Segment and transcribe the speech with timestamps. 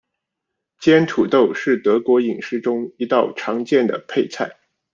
[0.79, 4.57] 煎土豆是德国饮食中一道常见的配菜。